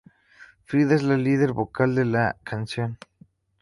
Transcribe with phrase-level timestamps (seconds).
[0.65, 2.97] Frida es la líder vocal de la canción.